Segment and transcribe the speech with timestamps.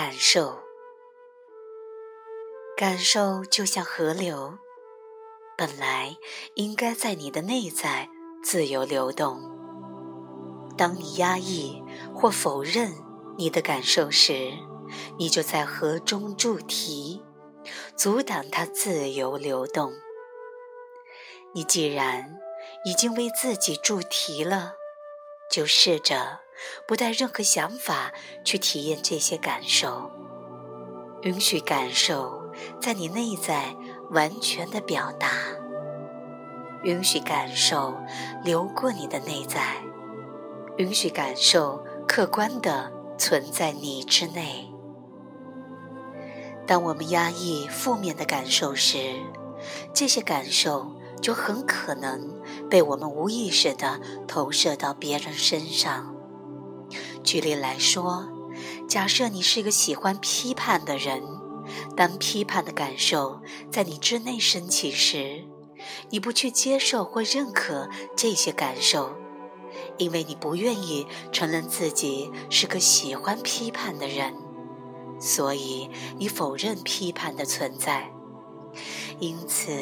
[0.00, 0.60] 感受，
[2.76, 4.56] 感受就像河流，
[5.56, 6.16] 本来
[6.54, 8.08] 应该在你的内在
[8.40, 9.42] 自由流动。
[10.76, 11.82] 当你压抑
[12.14, 12.94] 或否认
[13.36, 14.52] 你的感受时，
[15.18, 17.20] 你就在河中筑堤，
[17.96, 19.92] 阻挡它自由流动。
[21.52, 22.38] 你既然
[22.84, 24.74] 已经为自己筑堤了，
[25.48, 26.40] 就试着。
[26.88, 28.12] 不带任何想法
[28.44, 30.10] 去体验这些感受，
[31.22, 33.76] 允许感受在你内在
[34.10, 35.30] 完全的表达，
[36.82, 37.96] 允许感受
[38.42, 39.76] 流过你的内在，
[40.78, 44.68] 允许感受客观的存在你之内。
[46.66, 49.14] 当我们压抑负面的感受时，
[49.94, 56.14] 这些感受就很可能被我们无意识的投射到别人身上。
[57.22, 58.28] 举例来说，
[58.88, 61.22] 假设你是一个喜欢批判的人，
[61.96, 65.44] 当批判的感受在你之内升起时，
[66.10, 69.14] 你不去接受或认可这些感受，
[69.98, 74.34] 因为你不愿意承认自己是个喜欢批判的人，
[75.20, 78.10] 所以你否认批判的存在。
[79.18, 79.72] 因此，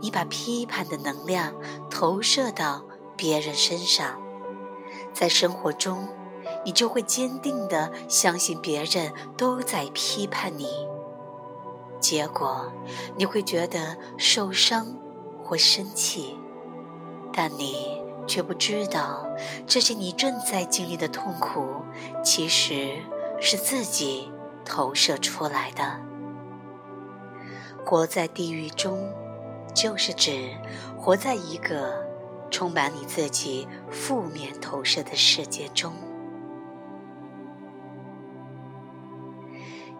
[0.00, 1.54] 你把批判的能量
[1.90, 2.84] 投射到
[3.16, 4.20] 别人身上，
[5.12, 6.08] 在生活中。
[6.64, 10.66] 你就会坚定地相信别人都在批判你，
[12.00, 12.72] 结果
[13.16, 14.96] 你会觉得受伤
[15.42, 16.38] 或生气，
[17.32, 19.26] 但你却不知道
[19.66, 21.82] 这些你正在经历的痛苦
[22.24, 22.96] 其实
[23.40, 24.32] 是自己
[24.64, 26.00] 投射出来的。
[27.84, 29.12] 活在地狱中，
[29.80, 30.50] 就是指
[30.98, 32.04] 活在一个
[32.50, 35.92] 充满你自己负面投射的世界中。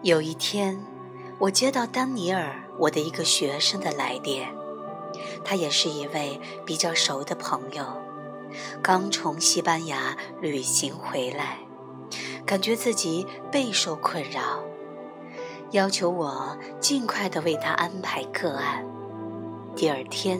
[0.01, 0.77] 有一天，
[1.39, 4.53] 我接到丹尼尔，我的一个学生的来电。
[5.45, 7.85] 他也是一位比较熟的朋友，
[8.83, 11.59] 刚从西班牙旅行回来，
[12.45, 14.61] 感觉自己备受困扰，
[15.71, 18.85] 要求我尽快的为他安排个案。
[19.79, 20.37] 第二天，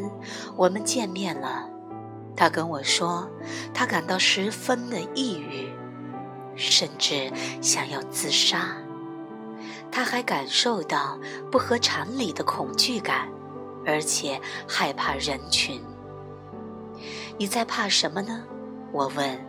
[0.57, 1.69] 我们见面了，
[2.35, 3.25] 他跟我说，
[3.73, 5.69] 他感到十分的抑郁，
[6.57, 8.75] 甚至想要自杀。
[9.89, 11.17] 他还感受到
[11.49, 13.29] 不合常理的恐惧感，
[13.85, 15.81] 而且害怕人群。
[17.37, 18.43] 你在怕什么呢？
[18.91, 19.39] 我问。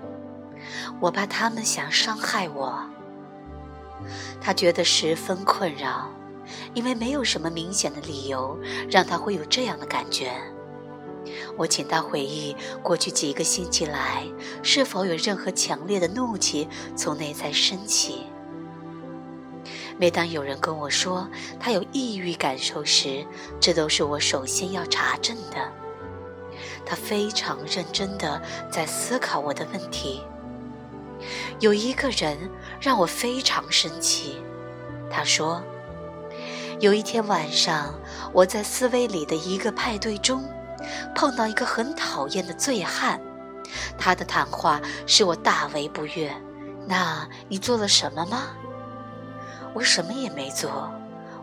[1.01, 2.81] 我怕他们想伤害我。
[4.41, 6.09] 他觉得十分困扰，
[6.75, 8.59] 因为没有什么明显的理由
[8.91, 10.33] 让他会有这样的感觉。
[11.57, 14.27] 我请他回忆过去几个星期来
[14.63, 16.67] 是否有任何强烈的怒气
[16.97, 18.27] 从内在升起。
[19.99, 21.29] 每当有人跟我说
[21.61, 23.25] 他有抑郁感受时，
[23.61, 25.71] 这都是我首先要查证的。
[26.87, 28.41] 他非常认真地
[28.71, 30.23] 在思考我的问题。
[31.61, 32.37] 有一个人
[32.81, 34.39] 让我非常生气，
[35.11, 35.63] 他说
[36.81, 37.95] ：“有一天晚上，
[38.33, 40.43] 我在斯威里的一个派对中，
[41.15, 43.21] 碰到一个很讨厌的醉汉，
[43.99, 46.35] 他的谈话使我大为不悦。
[46.87, 48.49] 那你做了什么吗？”
[49.75, 50.91] 我什么也没做，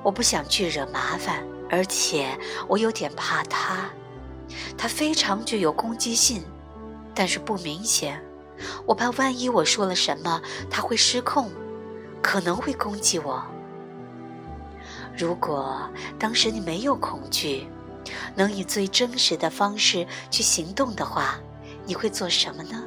[0.01, 2.35] 我不想去惹麻烦，而且
[2.67, 3.87] 我有点怕他。
[4.75, 6.43] 他非常具有攻击性，
[7.13, 8.19] 但是不明显。
[8.87, 11.51] 我怕万一我说了什么，他会失控，
[12.23, 13.45] 可能会攻击我。
[15.17, 15.89] 如果
[16.19, 17.67] 当时你没有恐惧，
[18.35, 21.39] 能以最真实的方式去行动的话，
[21.85, 22.83] 你会做什么呢？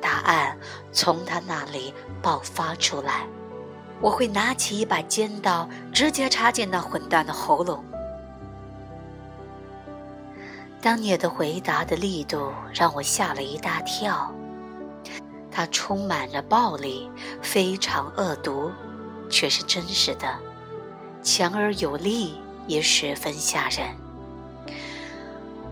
[0.00, 0.56] 答案
[0.92, 3.26] 从他那里爆发出来。
[4.00, 7.82] 我会拿起一把尖刀，直接插进那混蛋的喉咙。
[10.80, 14.30] 当你的回答的力度让我吓了一大跳。
[15.50, 17.10] 它充满了暴力，
[17.40, 18.70] 非常恶毒，
[19.30, 20.38] 却是真实的，
[21.24, 22.34] 强而有力，
[22.68, 23.88] 也十分吓人。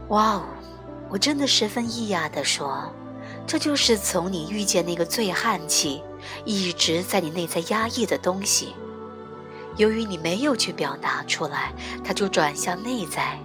[0.08, 0.43] 哇哦！
[1.08, 2.90] 我真的十分异讶地说
[3.46, 6.02] ：“这就是从你遇见那个醉汉起。”
[6.44, 8.75] 一直在你内在压抑的东西，
[9.76, 11.72] 由于你没有去表达出来，
[12.04, 13.37] 它就转向内在。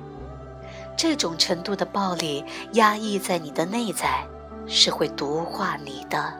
[0.95, 4.23] 这种程度的暴力压抑在你的内在，
[4.67, 6.33] 是会毒化你的。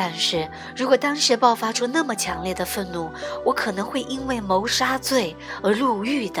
[0.00, 3.10] 但是如果当时爆发出那么强烈的愤怒，
[3.44, 6.40] 我可能会因为谋杀罪而入狱的。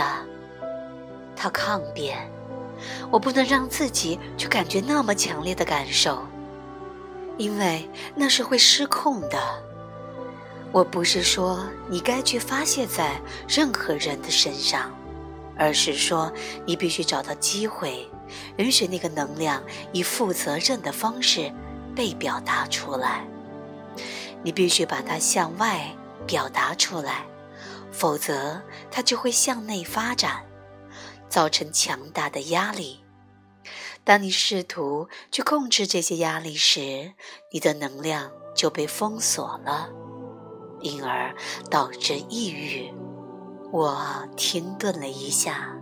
[1.34, 2.30] 他抗辩，
[3.10, 6.22] 我不能让自己去感觉那么强烈的感受。
[7.36, 9.36] 因为那是会失控的，
[10.70, 14.94] 我不是说你该去发泄在任何人的身上，
[15.56, 16.32] 而是说
[16.64, 18.08] 你必须找到机会，
[18.58, 19.60] 允许那个能量
[19.90, 21.52] 以负责任的方式
[21.96, 23.26] 被表达出来。
[24.44, 25.94] 你必须把它向外
[26.26, 27.26] 表达出来，
[27.90, 30.44] 否则它就会向内发展，
[31.28, 33.04] 造成强大的压力。
[34.04, 37.12] 当你试图去控制这些压力时，
[37.52, 39.90] 你的能量就被封锁了，
[40.80, 41.34] 因而
[41.70, 42.92] 导致抑郁。
[43.70, 45.76] 我停顿了一下，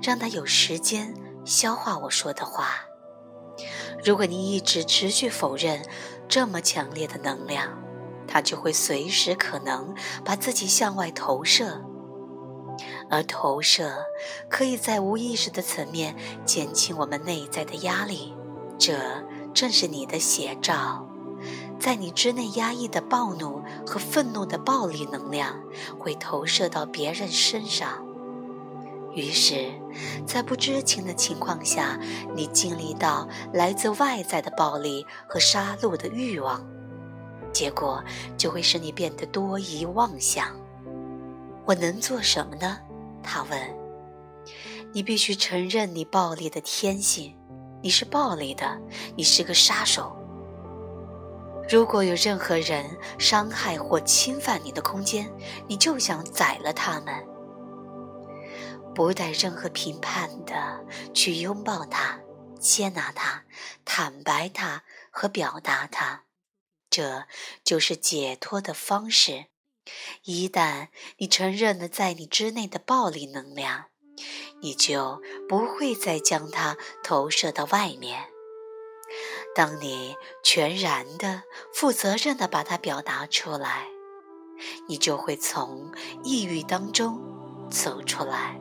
[0.00, 1.12] 让他有时间
[1.44, 2.84] 消化我说的话。
[4.04, 5.84] 如果你一直持续否认
[6.28, 7.82] 这么强烈的能量，
[8.34, 9.94] 他就会随时可能
[10.24, 11.84] 把自己向外投射，
[13.08, 13.94] 而投射
[14.48, 18.34] 可以在无意识的层面减轻我们内在的压力。
[18.76, 18.98] 这
[19.54, 21.06] 正是你的写照，
[21.78, 25.60] 在你之内压抑的暴怒和愤怒的暴力能量
[25.96, 28.04] 会投射到别人身上，
[29.14, 29.70] 于是，
[30.26, 32.00] 在不知情的情况下，
[32.34, 36.66] 你经历到来自外在的暴力和杀戮的欲望。
[37.54, 38.04] 结果
[38.36, 40.54] 就会使你变得多疑妄想。
[41.64, 42.78] 我能做什么呢？
[43.22, 43.58] 他问。
[44.92, 47.34] 你必须承认你暴力的天性，
[47.82, 48.78] 你是暴力的，
[49.16, 50.16] 你是个杀手。
[51.68, 52.84] 如果有任何人
[53.18, 55.28] 伤害或侵犯你的空间，
[55.66, 57.14] 你就想宰了他们，
[58.94, 60.84] 不带任何评判的
[61.14, 62.20] 去拥抱他、
[62.60, 63.42] 接纳他、
[63.84, 66.22] 坦白他和表达他。
[66.94, 67.24] 这
[67.64, 69.46] 就是解脱的方式。
[70.22, 73.86] 一旦你承认了在你之内的暴力能量，
[74.62, 78.26] 你就不会再将它投射到外面。
[79.56, 80.14] 当你
[80.44, 81.42] 全然的、
[81.74, 83.88] 负责任的把它表达出来，
[84.86, 85.90] 你就会从
[86.22, 87.20] 抑郁当中
[87.68, 88.56] 走出来。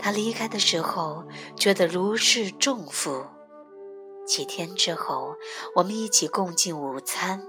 [0.00, 1.24] 他离开的时候，
[1.56, 3.24] 觉得如释重负。
[4.30, 5.34] 几天之后，
[5.74, 7.42] 我们一起共进午餐。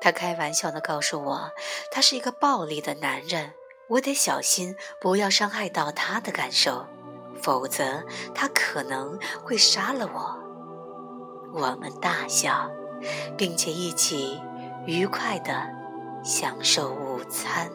[0.00, 1.52] 他开玩笑地告诉我，
[1.92, 3.52] 他是一个暴力的男人，
[3.86, 6.84] 我得小心不要伤害到他的感受，
[7.40, 8.02] 否则
[8.34, 10.36] 他可能会杀了我。
[11.54, 12.68] 我们大笑，
[13.38, 14.40] 并且一起
[14.86, 15.64] 愉快地
[16.24, 17.70] 享受午餐。